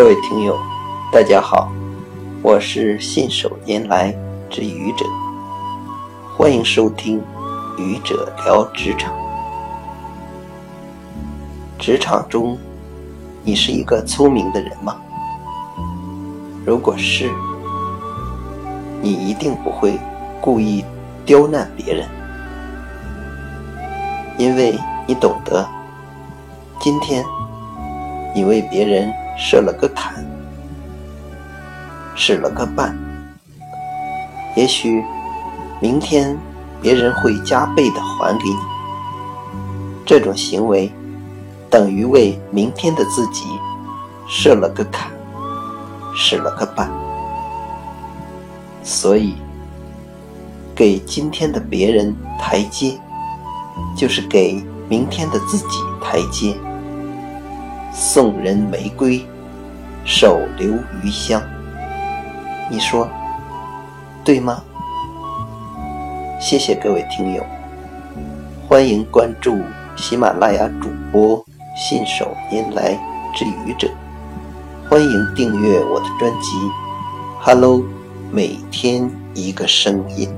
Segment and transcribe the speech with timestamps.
[0.00, 0.58] 各位听友，
[1.12, 1.70] 大家好，
[2.42, 4.10] 我是信手拈来
[4.48, 5.04] 之愚者，
[6.34, 7.20] 欢迎收听
[7.76, 9.12] 《愚者聊职场》。
[11.78, 12.56] 职场中，
[13.44, 14.96] 你是一个聪明的人吗？
[16.64, 17.30] 如果是，
[19.02, 20.00] 你一定不会
[20.40, 20.82] 故意
[21.26, 22.08] 刁难别人，
[24.38, 25.68] 因为你懂得，
[26.80, 27.22] 今天
[28.34, 29.12] 你为别人。
[29.42, 30.22] 设了个坎，
[32.14, 32.94] 使了个绊，
[34.54, 35.02] 也许
[35.80, 36.36] 明天
[36.82, 38.58] 别人会加倍的还给你。
[40.04, 40.92] 这种行为
[41.70, 43.46] 等于为明天的自己
[44.28, 45.10] 设了个坎，
[46.14, 46.86] 使了个绊。
[48.84, 49.34] 所以，
[50.74, 53.00] 给今天的别人台阶，
[53.96, 56.54] 就是给明天的自己台阶。
[58.12, 59.24] 送人玫瑰，
[60.04, 61.40] 手留余香。
[62.68, 63.08] 你说
[64.24, 64.64] 对吗？
[66.40, 67.46] 谢谢各位听友，
[68.68, 69.60] 欢迎关注
[69.96, 71.40] 喜马拉雅主播
[71.76, 72.98] 信手拈来
[73.32, 73.88] 之愚者，
[74.88, 76.48] 欢迎订阅我的专辑
[77.40, 77.78] 《Hello》，
[78.32, 80.28] 每天一个声音。